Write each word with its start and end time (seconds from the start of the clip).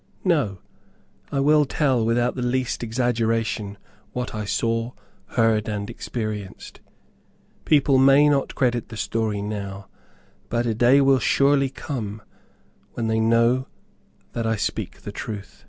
No. 0.23 0.57
I 1.31 1.39
will 1.41 1.63
tell, 1.65 2.03
without 2.03 2.33
the 2.33 2.41
least 2.41 2.81
exaggeration 2.81 3.77
what 4.13 4.33
I 4.33 4.45
saw, 4.45 4.93
heard, 5.27 5.67
and 5.69 5.91
experienced. 5.91 6.81
People 7.65 7.99
may 7.99 8.27
not 8.27 8.55
credit 8.55 8.89
the 8.89 8.97
story 8.97 9.43
now, 9.43 9.89
but 10.49 10.65
a 10.65 10.73
day 10.73 11.01
will 11.01 11.19
surely 11.19 11.69
come 11.69 12.23
when 12.93 13.05
they 13.09 13.19
will 13.21 13.27
know 13.27 13.67
that 14.33 14.47
I 14.47 14.55
speak 14.55 15.01
the 15.01 15.11
truth. 15.11 15.59